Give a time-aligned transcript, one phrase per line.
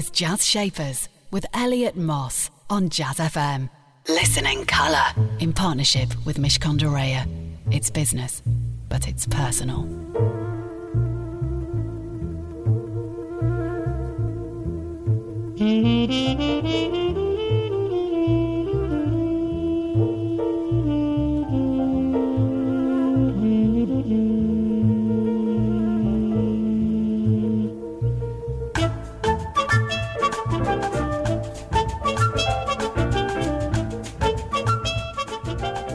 [0.00, 3.68] is Jazz Shapers with Elliot Moss on Jazz FM.
[4.08, 5.04] Listen in colour
[5.40, 7.26] in partnership with Mishcon de Reya.
[7.70, 8.42] It's business,
[8.88, 9.84] but it's personal.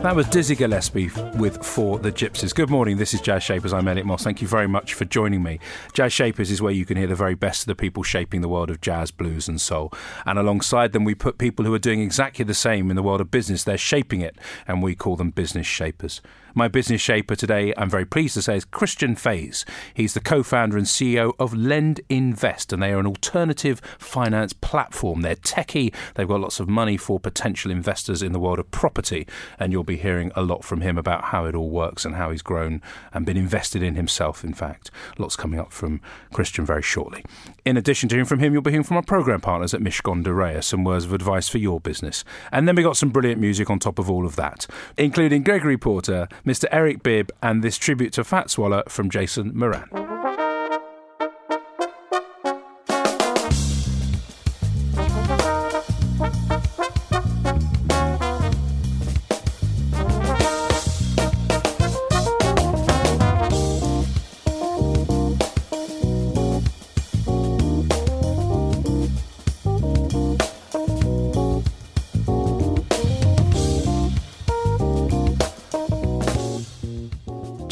[0.05, 2.53] That was Dizzy Gillespie with For the Gypsies.
[2.53, 3.73] Good morning, this is Jazz Shapers.
[3.73, 4.23] I'm Elliot Moss.
[4.23, 5.59] Thank you very much for joining me.
[5.93, 8.47] Jazz Shapers is where you can hear the very best of the people shaping the
[8.47, 9.91] world of jazz, blues, and soul.
[10.23, 13.19] And alongside them, we put people who are doing exactly the same in the world
[13.19, 13.63] of business.
[13.63, 16.21] They're shaping it, and we call them business shapers.
[16.57, 19.65] My business shaper today, I'm very pleased to say, is Christian Faes.
[19.93, 24.53] He's the co founder and CEO of Lend Invest, and they are an alternative finance
[24.53, 25.19] platform.
[25.19, 29.27] They're techie, they've got lots of money for potential investors in the world of property,
[29.59, 32.31] and you'll be hearing a lot from him about how it all works and how
[32.31, 34.89] he's grown and been invested in himself, in fact.
[35.17, 35.99] Lots coming up from
[36.31, 37.25] Christian very shortly.
[37.65, 40.23] In addition to hearing from him, you'll be hearing from our program partners at Mishcon
[40.23, 42.23] de Reya, some words of advice for your business.
[42.53, 44.67] And then we got some brilliant music on top of all of that,
[44.97, 46.65] including Gregory Porter, Mr.
[46.71, 50.14] Eric Bibb, and this tribute to Fats Waller from Jason Moran.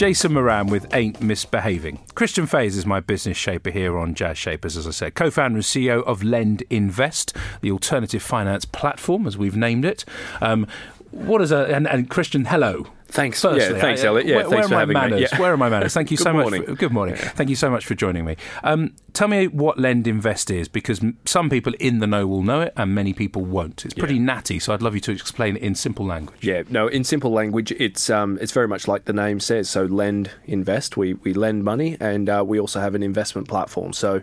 [0.04, 2.04] Jason Moran with Ain't Misbehaving.
[2.14, 5.16] Christian Faes is my business shaper here on Jazz Shapers, as I said.
[5.16, 10.04] Co founder and CEO of Lend Invest, the alternative finance platform, as we've named it.
[10.42, 10.68] Um,
[11.12, 11.74] what is a.
[11.74, 12.88] And, and Christian, hello.
[13.14, 13.40] Thanks.
[13.42, 14.26] Firstly, yeah, thanks, I- Elliot.
[14.28, 15.22] Yeah, where, thanks where for are my having manners?
[15.22, 15.28] me.
[15.32, 15.40] Yeah.
[15.40, 15.94] Where are my manners?
[16.00, 16.62] Thank you so morning.
[16.62, 16.70] much.
[16.70, 17.16] For, good morning.
[17.16, 18.38] Thank you so much for joining me.
[18.64, 22.62] Um, tell me what Lend Invest is, because some people in the know will know
[22.62, 23.86] it, and many people won't.
[23.86, 26.44] It's pretty natty, so I'd love you to explain it in simple language.
[26.44, 26.88] Yeah, no.
[26.88, 29.70] In simple language, it's um, it's very much like the name says.
[29.70, 30.98] So, lend, invest.
[30.98, 33.94] We we lend money, and uh, we also have an investment platform.
[33.94, 34.22] So,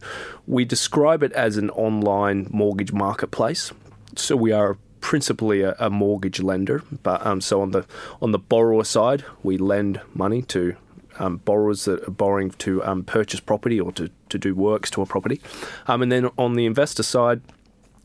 [0.49, 3.72] we describe it as an online mortgage marketplace.
[4.17, 7.87] So, we are principally a, a mortgage lender, but um, so on the
[8.21, 10.77] on the borrower side, we lend money to
[11.19, 15.03] um, borrowers that are borrowing to um, purchase property or to, to do works to
[15.03, 15.41] a property,
[15.87, 17.41] um, and then on the investor side.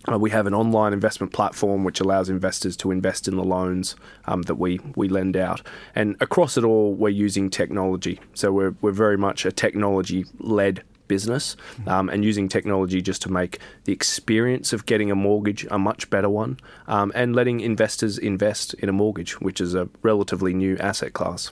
[0.07, 3.95] Uh, we have an online investment platform which allows investors to invest in the loans
[4.25, 5.63] um, that we, we lend out.
[5.95, 8.19] And across it all, we're using technology.
[8.35, 11.55] So we're, we're very much a technology led business
[11.87, 16.09] um, and using technology just to make the experience of getting a mortgage a much
[16.09, 16.57] better one
[16.87, 21.51] um, and letting investors invest in a mortgage, which is a relatively new asset class.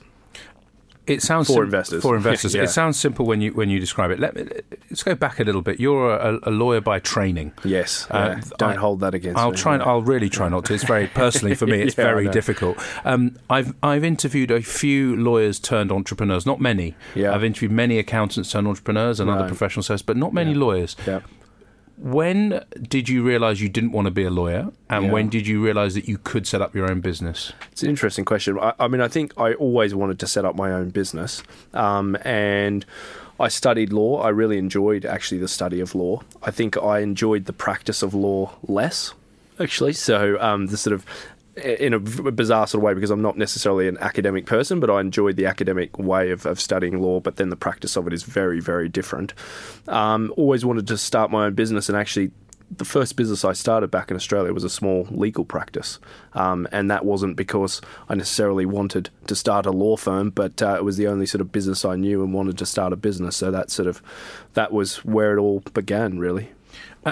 [1.06, 2.02] It sounds For sim- investors.
[2.02, 2.62] For investors, Yeah.
[2.62, 4.18] it sounds simple when you when you describe it.
[4.18, 4.46] Let me,
[4.90, 5.78] let's go back a little bit.
[5.78, 7.52] You're a, a lawyer by training.
[7.62, 8.42] Yes, Uh, yeah.
[8.58, 9.56] don't I- hold that against I'll me.
[9.56, 9.76] try.
[9.76, 10.74] I'll really try not to.
[10.74, 11.80] It's very personally for me.
[11.82, 12.78] It's Yeah, very difficult.
[13.04, 16.46] Um, I've I've interviewed a few lawyers turned entrepreneurs.
[16.46, 16.94] Not many.
[17.14, 17.34] Yeah.
[17.34, 19.48] I've interviewed many accountants turned entrepreneurs and other Right.
[19.48, 20.96] professional services, but not many lawyers.
[21.06, 21.20] Yeah.
[21.96, 25.12] When did you realise you didn't want to be a lawyer, and Yeah.
[25.12, 27.52] when did you realise that you could set up your own business?
[27.72, 28.58] It's an interesting question.
[28.58, 32.16] I, I mean, I think I always wanted to set up my own business, um,
[32.22, 32.84] and
[33.38, 34.22] I studied law.
[34.22, 36.22] I really enjoyed actually the study of law.
[36.42, 39.14] I think I enjoyed the practice of law less,
[39.60, 39.92] actually.
[39.92, 41.06] So um, the sort of
[41.56, 45.00] in a bizarre sort of way because I'm not necessarily an academic person, but I
[45.00, 47.20] enjoyed the academic way of, of studying law.
[47.20, 49.34] But then the practice of it is very, very different.
[49.86, 52.32] Um, always wanted to start my own business, and actually
[52.70, 55.98] the first business I started back in Australia was a small legal practice,
[56.32, 60.74] um, and that wasn't because I necessarily wanted to start a law firm, but uh,
[60.76, 63.36] it was the only sort of business I knew and wanted to start a business.
[63.36, 64.02] So that sort of
[64.54, 66.50] that was where it all began, really.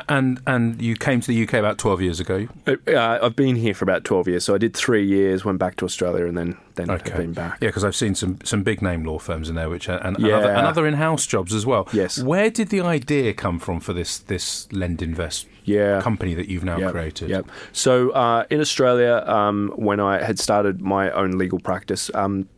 [0.09, 2.49] And and you came to the UK about twelve years ago.
[2.67, 5.77] Uh, I've been here for about twelve years, so I did three years, went back
[5.77, 7.59] to Australia, and then then have been back.
[7.61, 10.19] Yeah, because I've seen some, some big name law firms in there, which are, and,
[10.19, 10.37] Yeah.
[10.39, 11.87] other, and other in-house jobs as well.
[11.93, 12.23] Yes.
[12.23, 16.01] Where did the idea come from for this this Lend Invest Yeah.
[16.01, 17.29] company that you've now Yep, created?
[17.29, 17.47] Yep.
[17.73, 22.49] So uh, in Australia, um, when I had started my own legal practice, um,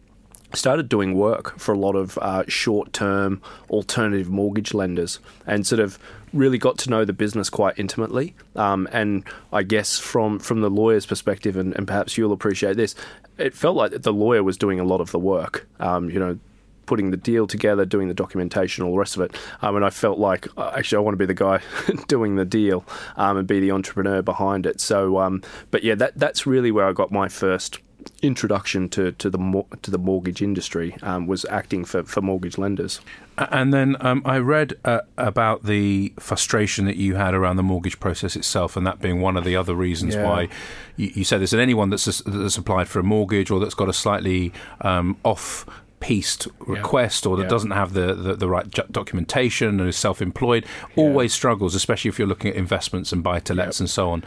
[0.54, 3.40] started doing work for a lot of uh, short-term
[3.70, 5.98] alternative mortgage lenders, and sort of
[6.32, 8.34] really got to know the business quite intimately.
[8.56, 12.94] Um, and I guess from from the lawyer's perspective, and, and perhaps you'll appreciate this,
[13.38, 15.66] it felt like the lawyer was doing a lot of the work.
[15.80, 16.38] Um, you know,
[16.86, 19.36] putting the deal together, doing the documentation, all the rest of it.
[19.62, 21.60] Um, and I felt like uh, actually I want to be the guy
[22.08, 22.84] doing the deal
[23.16, 24.80] um, and be the entrepreneur behind it.
[24.80, 27.78] So, um, but yeah, that that's really where I got my first
[28.22, 33.00] introduction to, to the to the mortgage industry um, was acting for, for mortgage lenders.
[33.36, 37.98] And then um, I read uh, about the frustration that you had around the mortgage
[38.00, 40.24] process itself, and that being one of the other reasons Yeah.
[40.24, 40.48] why
[40.96, 41.52] you, you said this.
[41.52, 45.66] And anyone that's that's applied for a mortgage or that's got a slightly um, off.
[46.00, 47.48] Pieced request, or that Yeah.
[47.48, 50.66] doesn't have the, the, the right documentation and is self employed,
[50.96, 53.80] always struggles, especially if you're looking at investments and buy to lets Yep.
[53.84, 54.24] and so on.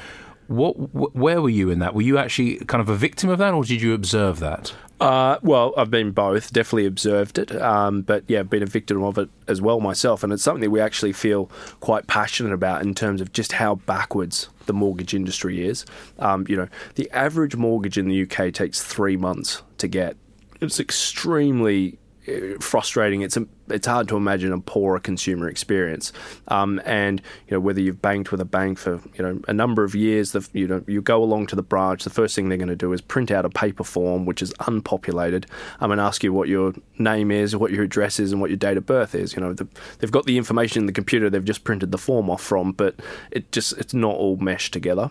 [0.48, 1.94] What, wh- where were you in that?
[1.94, 4.74] Were you actually kind of a victim of that, or did you observe that?
[5.00, 6.52] Uh, well, I've been both.
[6.52, 10.24] Definitely observed it, um, but yeah, been a victim of it as well myself.
[10.24, 11.52] And it's something that we actually feel
[11.82, 15.86] quite passionate about in terms of just how backwards the mortgage industry is.
[16.18, 20.18] Um, you know, the average mortgage in the UK takes three months to get.
[20.62, 22.00] It's extremely
[22.60, 23.22] frustrating.
[23.22, 23.38] It's
[23.70, 26.14] it's hard to imagine a poorer consumer experience.
[26.48, 29.84] Um, and you know whether you've banked with a bank for you know a number
[29.84, 32.04] of years, the, you know you go along to the branch.
[32.04, 34.54] The first thing they're going to do is print out a paper form which is
[34.62, 35.48] unpopulated.
[35.80, 38.58] um, and ask you what your name is, what your address is, and what your
[38.58, 39.36] date of birth is.
[39.36, 39.68] You know the,
[40.00, 41.30] they've got the information in the computer.
[41.30, 42.96] They've just printed the form off from, but
[43.32, 45.10] it just it's not all meshed together.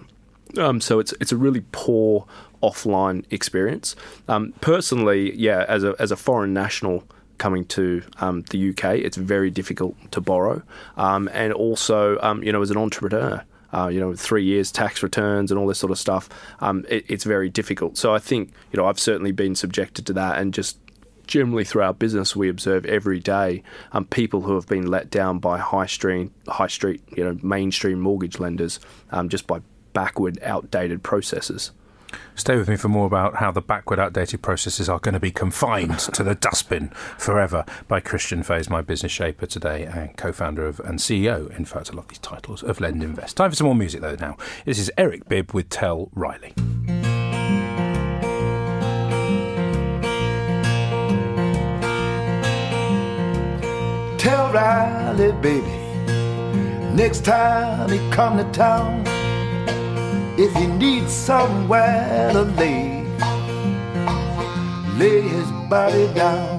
[0.59, 2.27] Um, so it's it's a really poor
[2.63, 3.97] offline experience.
[4.29, 7.05] Um, personally, yeah, as a as a foreign national
[7.39, 10.63] coming to um, the UK, it's very difficult to borrow,
[10.97, 13.45] um, and also um, you know as an entrepreneur.
[13.75, 16.31] Uh, you know, three years tax returns and all this sort of stuff.
[16.61, 17.99] Um, it, it's very difficult.
[17.99, 20.79] So I think you know I've certainly been subjected to that, and just
[21.27, 23.63] generally through our business, we observe every day
[23.93, 28.01] um, people who have been let down by high street, high street, you know, mainstream
[28.01, 28.81] mortgage lenders
[29.11, 29.61] um, just by
[29.97, 31.71] backward, outdated processes.
[32.35, 35.31] Stay with me for more about how the backward, outdated processes are going to be
[35.31, 40.67] confined to the dustbin forever by Christian Faes, my business shaper today and co founder
[40.67, 43.39] of and CEO, in fact, I love these titles, of Lend Invest.
[43.39, 44.37] Time for some more music, though, now.
[44.67, 46.53] This is Eric Bibb with Tell Riley.
[54.19, 55.73] Tell Riley, baby,
[56.95, 59.07] next time he come to town,
[60.39, 63.03] if he needs somewhere to lay,
[64.99, 66.56] lay his body down.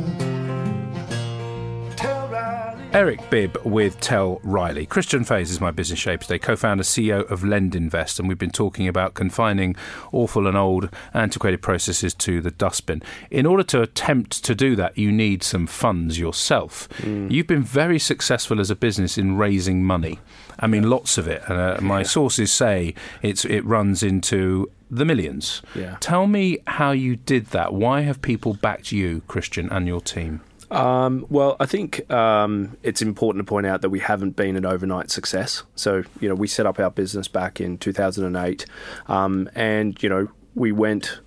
[2.93, 4.85] Eric Bibb with Tell Riley.
[4.85, 8.37] Christian Faes is my business shape today, co founder, CEO of Lend Invest, and we've
[8.37, 9.75] been talking about confining
[10.13, 13.03] awful and old antiquated processes to the dustbin.
[13.29, 16.87] In order to attempt to do that, you need some funds yourself.
[17.03, 20.19] You've been very successful as a business in raising money.
[20.57, 21.47] I mean, lots of it.
[21.49, 25.61] Uh, my sources say it's it runs into the millions.
[25.75, 25.97] Yeah.
[25.99, 27.73] Tell me how you did that.
[27.73, 30.41] Why have people backed you, Christian, and your team?
[30.69, 34.65] Um, well, I think um, it's important to point out that we haven't been an
[34.65, 35.63] overnight success.
[35.75, 38.65] So, you know, we set up our business back in 2008,
[39.07, 41.19] um, and you know, we went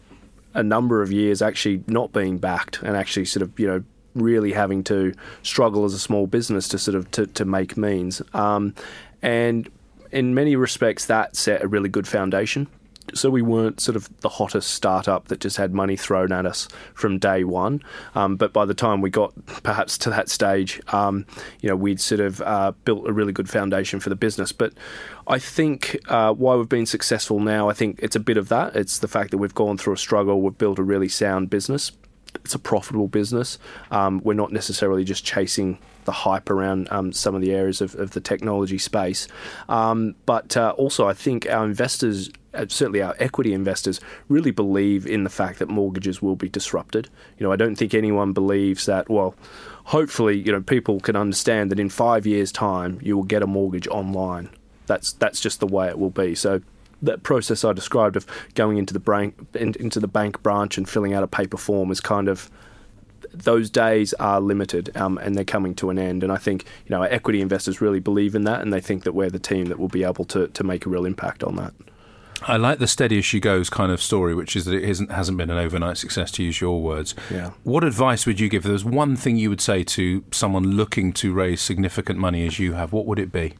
[0.53, 3.83] a number of years actually not being backed and actually sort of, you know,
[4.15, 8.21] really having to struggle as a small business to sort of to, to make means.
[8.35, 8.75] Um,
[9.23, 9.71] and
[10.11, 12.67] in many respects, that set a really good foundation.
[13.17, 16.69] So we weren't sort of the hottest startup that just had money thrown at us
[16.95, 17.83] from day one.
[18.14, 21.26] Um, but by the time we got perhaps to that stage, um,
[21.61, 24.52] you know, we'd sort of uh, built a really good foundation for the business.
[24.52, 24.73] But
[25.26, 28.76] I think uh, why we've been successful now, I think it's a bit of that.
[28.76, 31.93] It's the fact that we've gone through a struggle, we've built a really sound business
[32.37, 33.59] it's a profitable business.
[33.91, 37.95] Um, we're not necessarily just chasing the hype around um, some of the areas of,
[37.95, 39.29] of the technology space.
[39.69, 45.07] Um, but uh, also, I think our investors, uh, certainly our equity investors, really believe
[45.07, 47.09] in the fact that mortgages will be disrupted.
[47.39, 49.35] You know, I don't think anyone believes that, well,
[49.85, 53.47] hopefully, you know, people can understand that in five years' time, you will get a
[53.47, 54.49] mortgage online.
[54.87, 56.35] That's, that's just the way it will be.
[56.35, 56.63] So
[57.02, 60.88] that process I described of going into the bank in, into the bank branch and
[60.88, 62.50] filling out a paper form is kind of
[63.33, 66.23] those days are limited um, and they're coming to an end.
[66.23, 69.12] And I think you know equity investors really believe in that, and they think that
[69.12, 71.73] we're the team that will be able to to make a real impact on that.
[72.42, 75.11] I like the steady as she goes kind of story, which is that it isn't,
[75.11, 77.14] hasn't been an overnight success, to use your words.
[77.30, 77.50] Yeah.
[77.64, 78.61] What advice would you give?
[78.61, 82.47] If there was one thing you would say to someone looking to raise significant money
[82.47, 83.54] as you have, what would it be?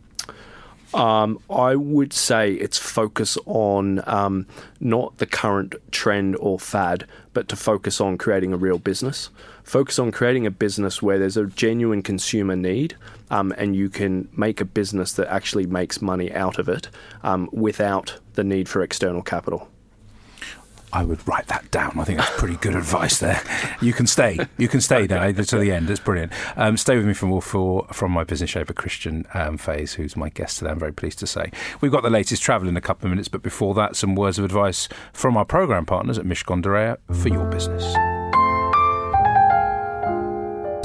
[0.93, 4.47] Um, I would say it's focus on um,
[4.81, 9.31] not the current trend or fad, but to focus on creating a real business.
[9.63, 12.97] Focus on creating a business where there's a genuine consumer need,
[13.31, 16.89] um, and you can make a business that actually makes money out of it
[17.23, 19.70] um, without the need for external capital.
[20.93, 21.99] I would write that down.
[21.99, 23.43] I think that's pretty good advice there.
[23.81, 24.39] You can stay.
[24.59, 25.89] You can stay there to the end.
[25.91, 26.33] It's brilliant.
[26.57, 30.29] Um, stay with me from for from my business shaper Christian um, Faes, who's my
[30.29, 30.71] guest today.
[30.71, 33.29] I'm very pleased to say we've got the latest travel in a couple of minutes,
[33.29, 37.29] but before that, some words of advice from our program partners at Mishcon de for
[37.29, 37.85] your business.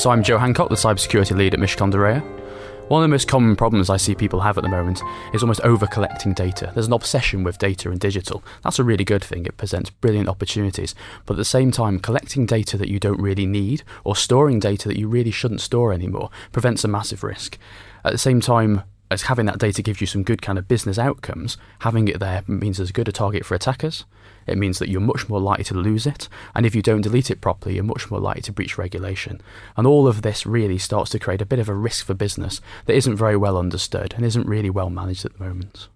[0.02, 2.35] So I'm Joe Hancock, the cybersecurity lead at Reya.
[2.88, 5.02] One of the most common problems I see people have at the moment
[5.34, 6.72] is almost over collecting data.
[6.72, 8.44] There's an obsession with data and digital.
[8.64, 10.94] That's a really good thing, it presents brilliant opportunities.
[11.26, 14.88] But at the same time, collecting data that you don't really need or storing data
[14.88, 17.58] that you really shouldn't store anymore prevents a massive risk.
[18.04, 21.00] At the same time, as having that data gives you some good kind of business
[21.00, 24.06] outcomes, having it there means there's good a target for attackers.
[24.48, 27.32] It means that you're much more likely to lose it, and if you don't delete
[27.32, 29.42] it properly, you're much more likely to breach regulation.
[29.76, 32.62] And all of this really starts to create a bit of a risk for business
[32.86, 35.88] that isn't very well understood and isn't really well managed at the moment.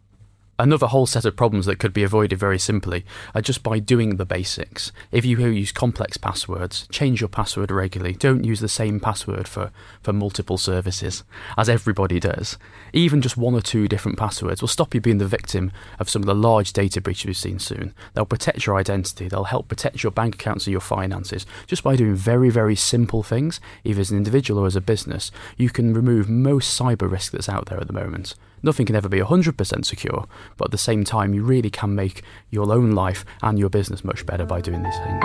[0.59, 4.17] Another whole set of problems that could be avoided very simply are just by doing
[4.17, 4.91] the basics.
[5.09, 8.13] If you use complex passwords, change your password regularly.
[8.13, 9.71] Don't use the same password for,
[10.03, 11.23] for multiple services,
[11.57, 12.57] as everybody does.
[12.91, 16.23] Even just one or two different passwords will stop you being the victim of some
[16.23, 17.93] of the large data breaches we've seen soon.
[18.13, 21.45] They'll protect your identity, they'll help protect your bank accounts and your finances.
[21.67, 25.31] Just by doing very, very simple things, either as an individual or as a business,
[25.55, 28.35] you can remove most cyber risk that's out there at the moment.
[28.61, 30.25] Nothing can ever be 100% secure,
[30.57, 34.03] but at the same time, you really can make your own life and your business
[34.03, 35.23] much better by doing these things.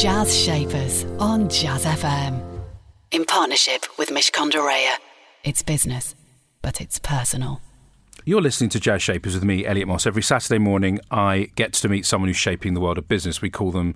[0.00, 2.42] Jazz Shapers on Jazz FM.
[3.10, 4.96] In partnership with Mishcon de
[5.44, 6.14] It's business,
[6.62, 7.60] but it's personal.
[8.24, 10.06] You're listening to Jazz Shapers with me, Elliot Moss.
[10.06, 13.42] Every Saturday morning, I get to meet someone who's shaping the world of business.
[13.42, 13.94] We call them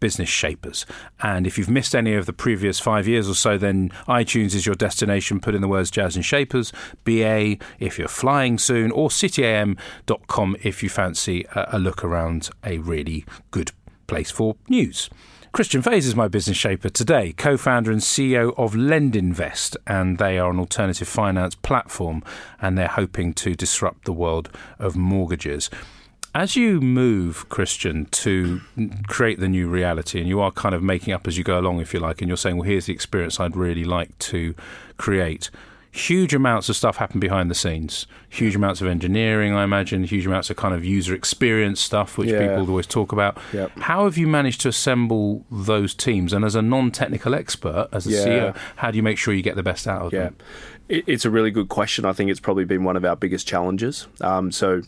[0.00, 0.86] business shapers.
[1.22, 4.66] And if you've missed any of the previous five years or so, then iTunes is
[4.66, 5.40] your destination.
[5.40, 6.72] Put in the words Jazz and Shapers,
[7.04, 13.24] BA if you're flying soon, or cityam.com if you fancy a, look around a really
[13.50, 13.72] good
[14.06, 15.10] place for news.
[15.52, 20.38] Christian Faes is my business shaper today, co founder and CEO of LendInvest, and they
[20.38, 22.22] are an alternative finance platform
[22.60, 25.70] and they're hoping to disrupt the world of mortgages.
[26.36, 28.60] As you move, Christian, to
[29.06, 31.80] create the new reality, and you are kind of making up as you go along,
[31.80, 34.54] if you like, and you're saying, well, here's the experience I'd really like to
[34.98, 35.50] create.
[35.92, 38.06] Huge amounts of stuff happen behind the scenes.
[38.28, 40.04] Huge amounts of engineering, I imagine.
[40.04, 42.40] Huge amounts of kind of user experience stuff, which yeah.
[42.40, 43.38] people always talk about.
[43.54, 43.78] Yep.
[43.78, 46.34] How have you managed to assemble those teams?
[46.34, 48.26] And as a non-technical expert, as a yeah.
[48.26, 50.24] CEO, how do you make sure you get the best out of yeah.
[50.24, 50.36] them?
[50.90, 52.04] It's a really good question.
[52.04, 54.06] I think it's probably been one of our biggest challenges.
[54.20, 54.82] Um, so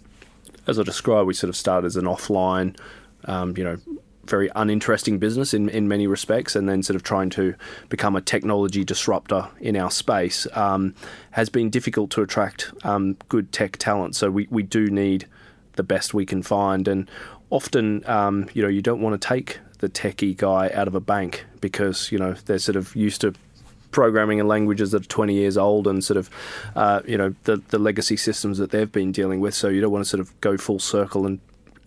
[0.69, 2.79] as I described, we sort of started as an offline,
[3.25, 3.79] um, you know,
[4.27, 7.55] very uninteresting business in, in many respects, and then sort of trying to
[7.89, 10.95] become a technology disruptor in our space um,
[11.31, 14.15] has been difficult to attract um, good tech talent.
[14.15, 15.27] So we, we do need
[15.77, 17.11] the best we can find, and
[17.51, 21.01] often, um, you know, you don't want to take the techie guy out of a
[21.01, 23.33] bank because you know they're sort of used to
[23.91, 26.31] programming and languages that are 20 years old and sort of,
[26.77, 29.55] uh, you know, the, the legacy systems that they've been dealing with.
[29.55, 31.41] So you don't want to sort of go full circle and,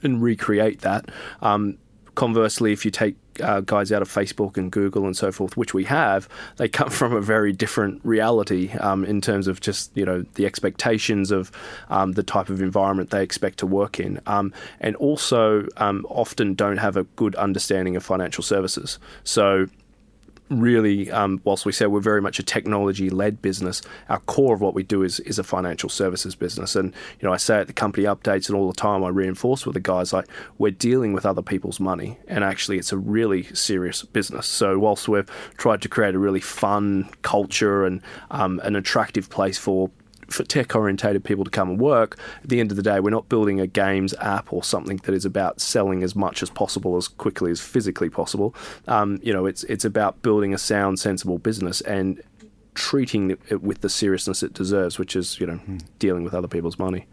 [0.03, 1.09] and recreate that.
[1.41, 1.77] Um,
[2.15, 5.73] conversely, if you take uh, guys out of Facebook and Google and so forth, which
[5.73, 6.27] we have,
[6.57, 10.45] they come from a very different reality um, in terms of just you know the
[10.45, 11.51] expectations of
[11.89, 16.53] um, the type of environment they expect to work in, um, and also um, often
[16.53, 18.99] don't have a good understanding of financial services.
[19.23, 19.67] So
[20.51, 24.73] really, um, whilst we say we're very much a technology-led business, our core of what
[24.73, 26.75] we do is is a financial services business.
[26.75, 29.65] And you know, I say at the company updates and all the time, I reinforce
[29.65, 30.27] with the guys like
[30.57, 34.45] we're dealing with other people's money, and actually, it's a really serious business.
[34.45, 39.57] So whilst we've tried to create a really fun culture and um, an attractive place
[39.57, 39.89] for
[40.31, 43.09] for tech orientated people to come and work, at the end of the day, we're
[43.09, 46.97] not building a games app or something that is about selling as much as possible
[46.97, 48.55] as quickly as physically possible.
[48.87, 52.21] Um, you know, it's it's about building a sound, sensible business and
[52.73, 55.81] treating it with the seriousness it deserves, which is you know mm.
[55.99, 57.05] dealing with other people's money.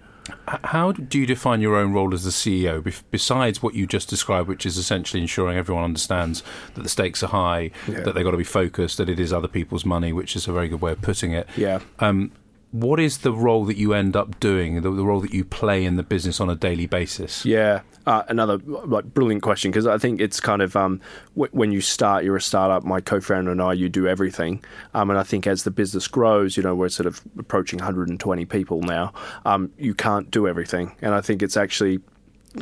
[0.47, 4.47] How do you define your own role as the CEO, besides what you just described,
[4.47, 6.43] which is essentially ensuring everyone understands
[6.75, 8.01] that the stakes are high, yeah.
[8.01, 10.53] that they've got to be focused, that it is other people's money, which is a
[10.53, 11.49] very good way of putting it.
[11.57, 11.81] Yeah.
[11.99, 12.33] Um,
[12.71, 15.85] what is the role that you end up doing, the, the role that you play
[15.85, 17.45] in the business on a daily basis?
[17.45, 21.01] Yeah, uh, another like brilliant question because I think it's kind of um,
[21.35, 22.85] w- when you start, you're a startup.
[22.85, 24.63] My co-founder and I, you do everything,
[24.95, 28.45] um, and I think as the business grows, you know, we're sort of approaching 120
[28.45, 29.13] people now.
[29.45, 32.01] Um, you can't do everything, and I think it's actually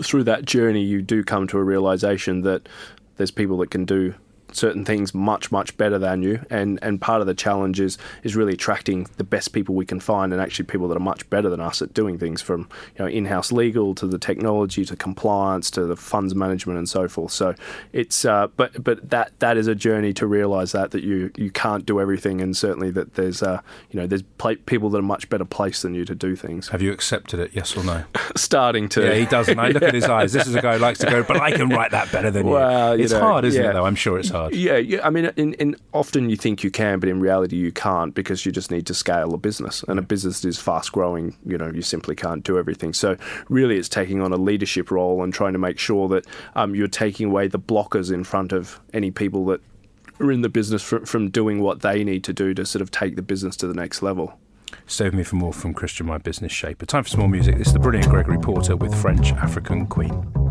[0.03, 2.69] through that journey you do come to a realization that
[3.17, 4.15] there's people that can do
[4.57, 8.35] certain things much much better than you, and and part of the challenge is is
[8.35, 11.49] really attracting the best people we can find, and actually people that are much better
[11.51, 15.71] than us at doing things from you know in-house legal to the technology to compliance
[15.71, 17.33] to the funds management and so forth.
[17.33, 17.55] So
[17.93, 21.51] it's uh, but but that that is a journey to realise that that you you
[21.51, 23.61] can't do everything, and certainly that there's uh,
[23.91, 26.69] you know there's pla people that are much better placed than you to do things.
[26.69, 27.51] Have you accepted it?
[27.53, 28.05] Yes or no?
[28.37, 29.59] Starting to Yeah, he doesn't.
[29.59, 30.33] I look at his eyes.
[30.33, 32.47] This is a guy who likes to go, but I can write that better than
[32.47, 32.99] Well, you.
[32.99, 33.71] you It's know, hard, isn't yeah.
[33.71, 33.73] it?
[33.75, 34.46] Though I'm sure it's hard.
[34.53, 35.07] Yeah, yeah.
[35.07, 38.47] I mean, in, in often you think you can, but in reality you can't because
[38.47, 41.37] you just need to scale a business, and a business is fast growing.
[41.45, 42.93] You know, you simply can't do everything.
[42.93, 43.17] So
[43.49, 46.89] really, it's taking on a leadership role and trying to make sure that um, you're
[46.89, 49.61] taking away the blockers in front of any people that
[50.21, 52.91] are in the business from, from doing what they need to do to sort of
[52.91, 54.39] take the business to the next level.
[54.87, 56.87] Save me for more from Christian, my business shaper.
[56.87, 57.59] Time for some more music.
[57.59, 60.46] This is the brilliant Gregory Porter with French African Queen.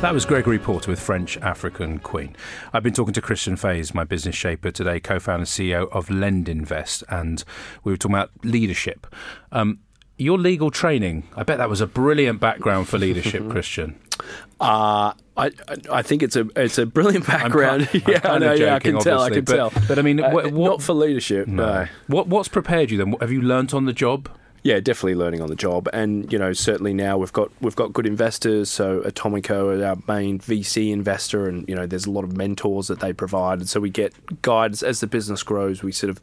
[0.00, 2.34] That was Gregory Porter with French African Queen.
[2.72, 6.48] I've been talking to Christian Faes, my business shaper today, co-founder and CEO of Lend
[6.48, 7.44] Invest, and
[7.84, 9.06] we were talking about leadership.
[9.52, 9.80] Um,
[10.16, 14.00] your legal training, I bet that was a brilliant background for leadership, Christian.
[14.58, 15.50] Uh, I,
[15.92, 17.88] I think it's a it's a brilliant background.
[17.92, 18.52] I'm yeah, I know.
[18.54, 19.20] Yeah, I can tell.
[19.20, 19.72] I can but- tell.
[19.86, 21.46] but I mean, Uh, what- what- not for leadership.
[21.46, 21.86] no.
[22.06, 23.12] What what's prepared you then?
[23.20, 24.30] Have you learnt on the job?
[24.62, 27.92] Yeah, definitely learning on the job, and you know certainly now we've got we've got
[27.94, 28.68] good investors.
[28.68, 32.88] So Atomico is our main VC investor, and you know there's a lot of mentors
[32.88, 34.12] that they provide, and so we get
[34.42, 35.82] guides as the business grows.
[35.82, 36.20] We sort of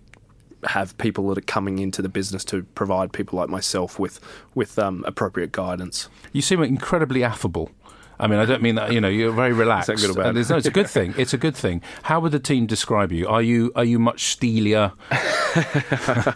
[0.65, 4.19] have people that are coming into the business to provide people like myself with
[4.53, 6.07] with um, appropriate guidance.
[6.31, 7.71] You seem incredibly affable.
[8.19, 8.91] I mean, I don't mean that.
[8.91, 9.89] You know, you're very relaxed.
[9.89, 10.35] good or bad?
[10.35, 11.13] No, it's a good thing.
[11.17, 11.81] It's a good thing.
[12.03, 13.27] How would the team describe you?
[13.27, 14.93] Are you are you much steelier?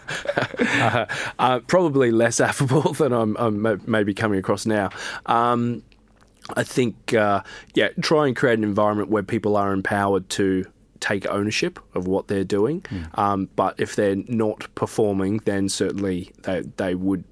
[1.38, 4.90] uh, probably less affable than I'm, I'm maybe coming across now.
[5.26, 5.82] Um,
[6.56, 7.42] I think, uh,
[7.74, 10.64] yeah, try and create an environment where people are empowered to
[11.00, 12.84] take ownership of what they're doing.
[13.14, 17.24] Um, but if they're not performing, then certainly they they would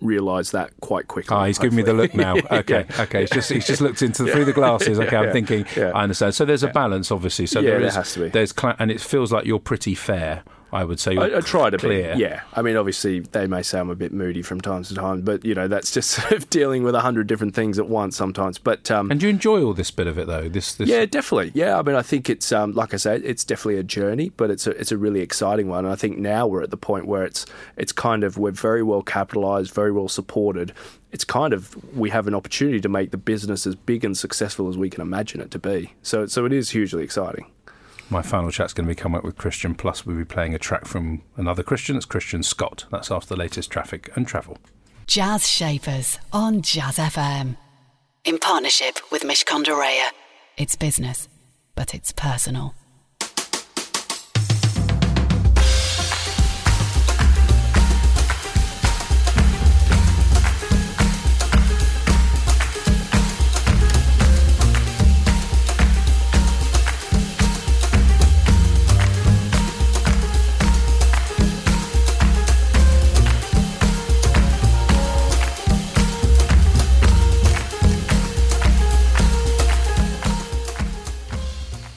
[0.00, 1.36] realise that quite quickly.
[1.36, 2.34] Ah, he's giving me the look now.
[2.50, 3.20] Okay, okay.
[3.22, 4.98] He's just he's just looked into through the glasses.
[5.04, 5.66] Okay, I'm thinking.
[5.76, 5.90] yeah.
[5.94, 6.34] I understand.
[6.34, 7.46] So there's a balance, obviously.
[7.46, 7.94] So Yeah, there there is.
[7.96, 8.28] has to be.
[8.28, 10.42] There's cla- and it feels like you're pretty fair.
[10.74, 11.16] I would say.
[11.16, 12.14] I, I try to clear.
[12.14, 12.20] be.
[12.20, 12.42] Yeah.
[12.52, 15.44] I mean, obviously, they may say I'm a bit moody from time to time, but,
[15.44, 18.58] you know, that's just sort of dealing with a hundred different things at once sometimes.
[18.58, 20.48] But, um, And do you enjoy all this bit of it though?
[20.48, 21.52] This, this Yeah, definitely.
[21.54, 24.50] Yeah, I mean, I think it's um, like I said, it's definitely a journey, but
[24.50, 25.84] it's a it's a really exciting one.
[25.84, 28.82] And I think now we're at the point where it's it's kind of we're very
[28.82, 30.72] well capitalized, very well supported.
[31.12, 34.68] It's kind of we have an opportunity to make the business as big and successful
[34.68, 35.92] as we can imagine it to be.
[36.02, 37.46] So so it is hugely exciting.
[38.10, 39.74] My final chat's going to be coming up with Christian.
[39.74, 41.96] Plus, we'll be playing a track from another Christian.
[41.96, 42.84] It's Christian Scott.
[42.90, 44.58] That's after the latest traffic and travel.
[45.06, 47.56] Jazz Shapers on Jazz FM.
[48.24, 50.08] In partnership with Mishcon de Reya.
[50.56, 51.28] It's business,
[51.74, 52.74] but it's personal.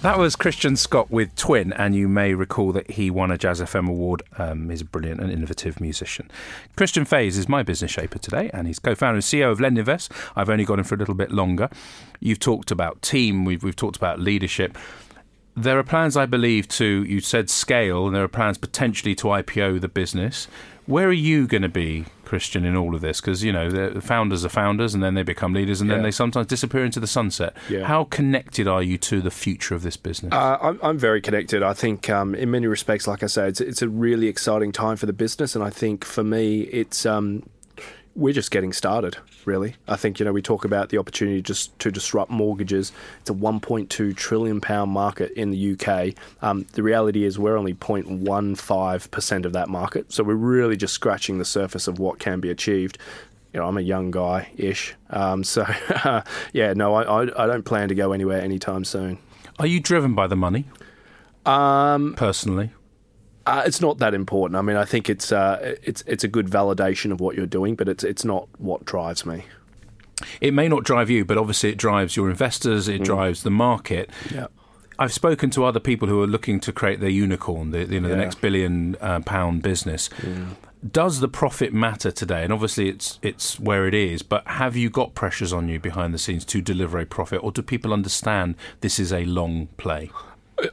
[0.07, 3.59] That was Christian Scott with Twin, and you may recall that he won a Jazz
[3.59, 4.23] FM award.
[4.37, 6.31] Um, he's a brilliant and innovative musician.
[6.77, 10.13] Christian Faes is my business shaper today, and he's co-founder and CEO of Lend Invest.
[10.33, 11.69] I've only got him for a little bit longer.
[12.21, 13.43] You've talked about team.
[13.43, 14.77] We've we've talked about leadership.
[15.57, 19.27] There are plans, I believe, to you said scale, and there are plans potentially to
[19.27, 20.47] IPO the business.
[20.88, 23.19] Where are you going to be, Christian, in all of this?
[23.19, 26.12] Because you know the founders are founders, and then they become leaders, and then they
[26.12, 27.56] sometimes disappear into the sunset.
[27.69, 27.84] Yeah.
[27.84, 30.34] How connected are you to the future of this business?
[30.34, 31.62] Uh, I'm, I'm very connected.
[31.62, 34.95] I think, um, in many respects, like I say, it's, it's a really exciting time
[34.95, 37.43] for the business, and I think for me, it's um,
[38.15, 39.17] we're just getting started.
[39.47, 42.91] Really, I think you know we talk about the opportunity just to disrupt mortgages.
[43.21, 46.15] It's a 1.2 trillion pound market in the UK.
[46.41, 50.93] Um, the reality is we're only 0.15 percent of that market, so we're really just
[50.93, 52.97] scratching the surface of what can be achieved.
[53.53, 55.65] You know, I'm a young guy ish, um, so
[56.51, 59.17] yeah, no, I, I, I don't plan to go anywhere anytime soon.
[59.60, 60.65] Are you driven by the money?
[61.45, 62.71] Um, personally?
[63.47, 64.57] Uh, it's not that important.
[64.57, 67.75] I mean, I think it's uh, it's it's a good validation of what you're doing,
[67.75, 69.45] but it's it's not what drives me.
[70.41, 72.88] It may not drive you, but obviously it drives your investors.
[72.88, 74.10] It drives the market.
[74.33, 74.47] Yeah.
[74.99, 78.10] I've spoken to other people who are looking to create their unicorn, the, you know,
[78.10, 80.10] the next billion uh, pound business.
[80.91, 82.43] Does the profit matter today?
[82.43, 84.23] And obviously, it's it's where it is.
[84.23, 87.51] But have you got pressures on you behind the scenes to deliver a profit, or
[87.51, 90.12] do people understand this is a long play?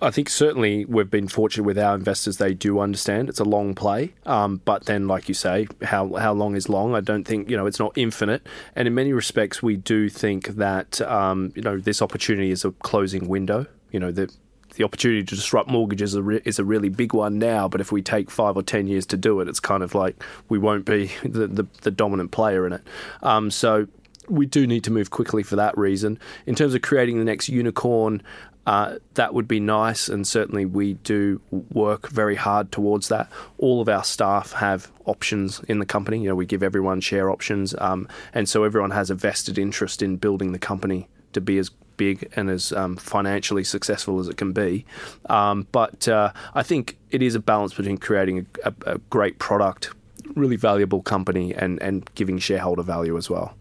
[0.00, 3.74] I think certainly we've been fortunate with our investors; they do understand it's a long
[3.74, 4.14] play.
[4.24, 6.94] Um, but then, like you say, how how long is long?
[6.94, 8.46] I don't think you know it's not infinite.
[8.74, 12.70] And in many respects, we do think that um, you know this opportunity is a
[12.70, 13.66] closing window.
[13.90, 14.32] You know the
[14.76, 17.68] the opportunity to disrupt mortgages is a, re- is a really big one now.
[17.68, 20.22] But if we take five or ten years to do it, it's kind of like
[20.48, 22.82] we won't be the the, the dominant player in it.
[23.22, 23.86] Um, so
[24.28, 26.18] we do need to move quickly for that reason.
[26.46, 28.22] In terms of creating the next unicorn,
[28.66, 33.30] uh, that would be nice, and certainly we do work very hard towards that.
[33.58, 36.20] All of our staff have options in the company.
[36.22, 40.02] You know, we give everyone share options, um, and so everyone has a vested interest
[40.02, 44.36] in building the company to be as big and as um, financially successful as it
[44.36, 44.84] can be.
[45.28, 49.38] Um, but uh, I think it is a balance between creating a, a, a great
[49.38, 49.90] product,
[50.34, 53.54] really valuable company, and, and giving shareholder value as well.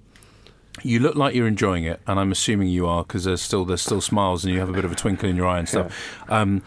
[0.83, 3.81] You look like you're enjoying it, and I'm assuming you are because there's still there's
[3.81, 6.19] still smiles and you have a bit of a twinkle in your eye and stuff.
[6.29, 6.61] Um,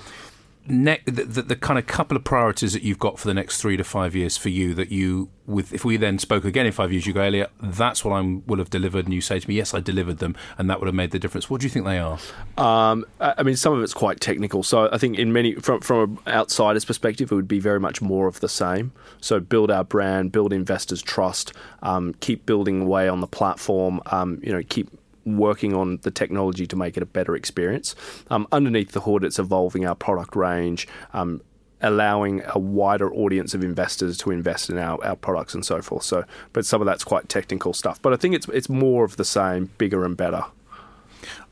[0.69, 3.61] ne- the, the, the kind of couple of priorities that you've got for the next
[3.61, 6.73] three to five years for you that you with if we then spoke again in
[6.73, 9.49] five years, you go Elliot, that's what I will have delivered, and you say to
[9.49, 11.49] me, yes, I delivered them, and that would have made the difference.
[11.49, 12.19] What do you think they are?
[12.59, 14.63] Um, I mean, some of it's quite technical.
[14.63, 18.03] So I think in many, from from an outsider's perspective, it would be very much
[18.03, 18.93] more of the same.
[19.21, 21.53] So build our brand, build investors' trust,
[21.83, 24.01] um, keep building away on the platform.
[24.07, 24.91] Um, you know, keep
[25.27, 27.95] working on the technology to make it a better experience.
[28.31, 30.89] Um, underneath the hood, it's evolving our product range.
[31.13, 31.43] Um,
[31.83, 36.05] allowing a wider audience of investors to invest in our, our products and so forth.
[36.05, 38.01] So, but some of that's quite technical stuff.
[38.01, 40.45] But I think it's it's more of the same, bigger and better.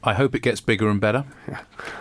[0.06, 1.24] I hope it gets bigger and better.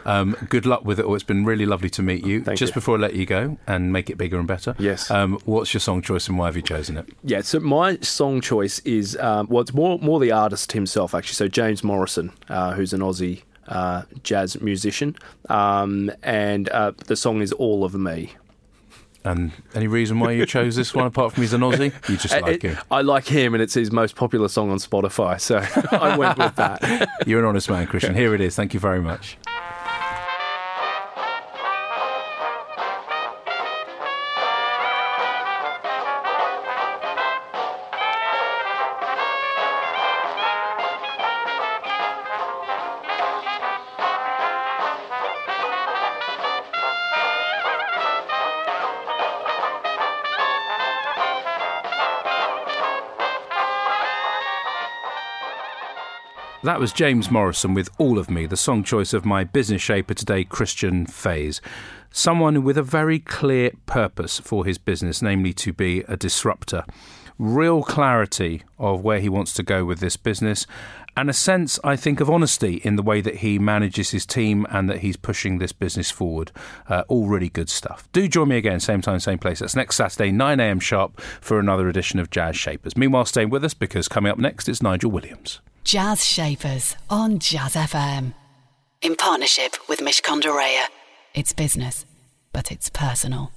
[0.05, 1.15] Um, good luck with it all.
[1.15, 2.43] It's been really lovely to meet you.
[2.43, 2.75] Thank Just you.
[2.75, 4.75] before I let you go and make it bigger and better.
[4.77, 5.09] Yes.
[5.09, 7.07] Um, what's your song choice and why have you chosen it?
[7.23, 11.35] Yeah, so my song choice is um, well, it's more more the artist himself actually.
[11.35, 15.15] So James Morrison, uh, who's an Aussie uh, jazz musician,
[15.49, 18.33] um, and uh, the song is "All of Me."
[19.25, 21.93] And any reason why you chose this one apart from he's an Aussie?
[22.09, 22.77] You just Uh, like it- him.
[22.91, 25.57] I like him, and it's his most popular song on Spotify, so
[25.97, 27.09] I went with that.
[27.25, 28.15] You're an honest man, Christian.
[28.15, 28.55] Here it is.
[28.55, 29.38] Thank you very much.
[56.63, 60.13] That was James Morrison with All of Me, the song choice of my business shaper
[60.13, 61.60] today, Christian Faes.
[62.10, 66.86] Someone with a very clear purpose for his business, namely to be a disruptor.
[67.38, 70.65] Real clarity of where he wants to go with this business,
[71.17, 74.65] and a sense, I think, of honesty in the way that he manages his team
[74.69, 76.54] and that he's pushing this business forward.
[76.88, 78.08] Uh, all really good stuff.
[78.13, 79.60] Do join me again, same time, same place.
[79.60, 82.95] That's next Saturday, 9am sharp, for another edition of Jazz Shapers.
[82.95, 85.60] Meanwhile, stay with us because coming up next is Nigel Williams.
[85.84, 88.34] Jazz Shapers on Jazz FM.
[89.02, 90.86] In partnership with Mishcon de Reya.
[91.34, 92.06] It's business,
[92.54, 93.52] but it's personal.